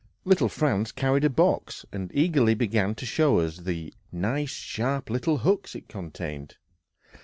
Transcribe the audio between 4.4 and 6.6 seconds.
sharp little hooks" it contained.